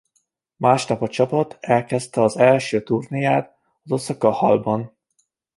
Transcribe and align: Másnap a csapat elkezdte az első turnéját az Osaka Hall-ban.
Másnap 0.55 1.01
a 1.01 1.07
csapat 1.07 1.57
elkezdte 1.59 2.21
az 2.21 2.37
első 2.37 2.83
turnéját 2.83 3.57
az 3.83 3.91
Osaka 3.91 4.29
Hall-ban. 4.31 4.95